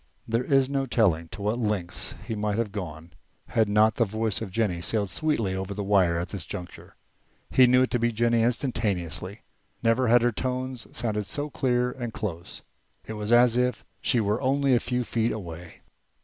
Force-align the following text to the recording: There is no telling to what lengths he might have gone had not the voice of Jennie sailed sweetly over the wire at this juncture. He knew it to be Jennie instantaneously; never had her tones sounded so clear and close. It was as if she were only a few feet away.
There 0.27 0.43
is 0.43 0.67
no 0.67 0.87
telling 0.87 1.27
to 1.27 1.43
what 1.43 1.59
lengths 1.59 2.15
he 2.25 2.33
might 2.33 2.57
have 2.57 2.71
gone 2.71 3.13
had 3.49 3.69
not 3.69 3.93
the 3.97 4.03
voice 4.03 4.41
of 4.41 4.49
Jennie 4.49 4.81
sailed 4.81 5.11
sweetly 5.11 5.53
over 5.53 5.75
the 5.75 5.83
wire 5.83 6.17
at 6.17 6.29
this 6.29 6.43
juncture. 6.43 6.95
He 7.51 7.67
knew 7.67 7.83
it 7.83 7.91
to 7.91 7.99
be 7.99 8.11
Jennie 8.11 8.41
instantaneously; 8.41 9.43
never 9.83 10.07
had 10.07 10.23
her 10.23 10.31
tones 10.31 10.87
sounded 10.91 11.27
so 11.27 11.51
clear 11.51 11.91
and 11.91 12.11
close. 12.13 12.63
It 13.05 13.13
was 13.13 13.31
as 13.31 13.57
if 13.57 13.85
she 14.01 14.19
were 14.19 14.41
only 14.41 14.73
a 14.73 14.79
few 14.79 15.03
feet 15.03 15.31
away. 15.31 15.81